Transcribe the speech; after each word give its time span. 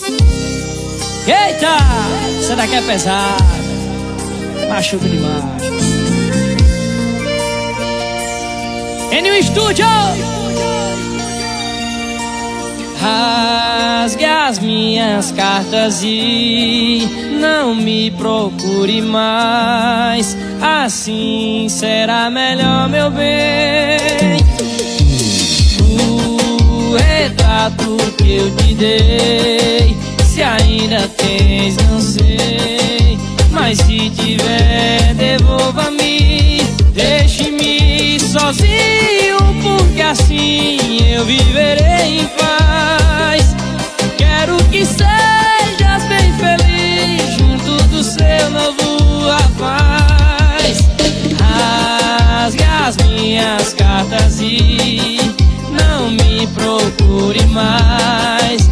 Eita! 0.00 1.76
Essa 2.38 2.54
daqui 2.54 2.76
é 2.76 2.82
pesada. 2.82 3.44
Machuca 4.68 5.08
demais. 5.08 5.62
Em 9.10 9.30
um 9.30 9.34
estúdio! 9.34 9.86
Rasgue 13.00 14.24
as 14.24 14.58
minhas 14.58 15.32
cartas 15.32 16.02
e 16.02 17.06
não 17.40 17.74
me 17.74 18.10
procure 18.12 19.00
mais. 19.00 20.36
Assim 20.60 21.66
será 21.68 22.30
melhor, 22.30 22.88
meu 22.88 23.10
bem. 23.10 23.67
Retrato 27.68 27.96
que 28.16 28.36
eu 28.36 28.56
te 28.56 28.74
dei, 28.74 29.96
se 30.24 30.42
ainda 30.42 31.08
tens, 31.08 31.76
não 31.88 32.00
sei. 32.00 33.18
Mas 33.50 33.78
se 33.78 34.10
tiver, 34.10 35.14
devolva-me. 35.14 36.62
Deixe-me 36.92 38.18
sozinho, 38.20 39.38
porque 39.62 40.02
assim 40.02 40.98
eu 41.12 41.24
viverei 41.24 42.20
em 42.20 42.26
paz. 42.38 43.54
Quero 44.16 44.56
que 44.70 44.84
sejas 44.84 46.04
bem 46.08 46.32
feliz 46.38 47.38
junto 47.38 47.82
do 47.88 48.02
seu 48.02 48.50
novo 48.50 49.28
rapaz. 49.28 50.78
Rasgue 51.40 52.64
as 52.64 52.96
minhas 52.96 53.74
cartas 53.74 54.40
e 54.40 55.27
procure 56.46 57.44
mais. 57.46 58.68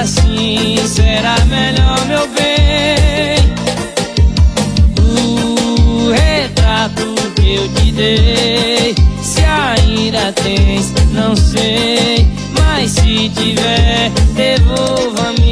Assim 0.00 0.76
será 0.86 1.36
melhor, 1.46 2.04
meu 2.06 2.28
bem. 2.28 3.36
O 5.00 6.10
retrato 6.10 7.14
que 7.34 7.54
eu 7.54 7.68
te 7.68 7.92
dei, 7.92 8.94
se 9.22 9.42
ainda 9.42 10.32
tens, 10.32 10.92
não 11.12 11.34
sei. 11.34 12.26
Mas 12.52 12.90
se 12.92 13.30
tiver, 13.30 14.10
devolva-me. 14.34 15.45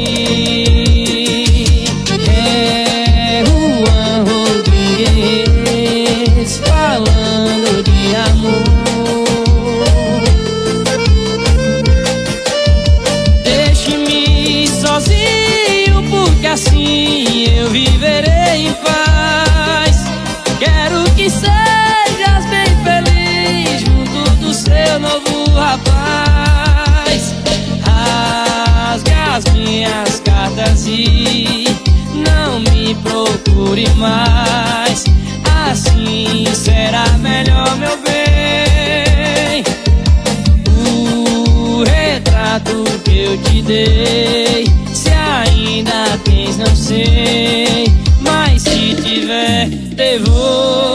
Eu 16.87 17.69
viverei 17.69 18.67
em 18.67 18.73
paz. 18.73 20.05
Quero 20.59 21.03
que 21.15 21.29
sejas 21.29 22.45
bem 22.49 22.83
feliz 22.83 23.81
junto 23.81 24.29
do 24.37 24.53
seu 24.53 24.99
novo 24.99 25.51
rapaz. 25.51 27.33
Rasgue 27.83 29.11
as 29.13 29.45
minhas 29.53 30.19
cartas 30.21 30.85
e 30.87 31.65
não 32.13 32.59
me 32.59 32.95
procure 32.95 33.89
mais. 33.95 35.03
Assim 35.69 36.45
será 36.53 37.05
melhor, 37.17 37.75
meu 37.77 37.97
bem. 37.97 39.63
O 40.69 41.83
retrato 41.83 42.83
que 43.03 43.23
eu 43.23 43.37
te 43.41 43.61
dei, 43.61 44.65
ainda 45.55 46.17
tens, 46.23 46.57
não 46.57 46.75
sei. 46.75 47.85
Mas 48.21 48.61
se 48.61 48.95
tiver, 48.95 49.67
devolva. 49.67 50.94